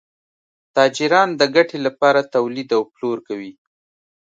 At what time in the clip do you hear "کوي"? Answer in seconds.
3.27-3.51